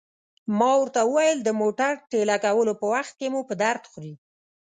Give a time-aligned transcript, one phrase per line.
[0.57, 4.13] ما ورته وویل: د موټر ټېله کولو په وخت کې مو په درد خوري.